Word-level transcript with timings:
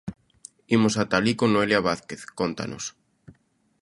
Imos 0.75 0.95
ata 1.03 1.15
alí 1.19 1.33
con 1.39 1.49
Noelia 1.51 1.85
Vázquez, 1.87 2.21
cóntanos. 2.39 2.85